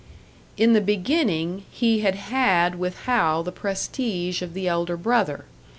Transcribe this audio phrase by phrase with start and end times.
[0.57, 5.45] In the beginning, he had had with Hal the prestige of the elder brother.